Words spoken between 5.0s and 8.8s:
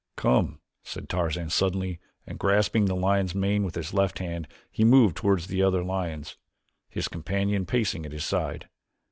toward the other lions, his companion pacing at his side.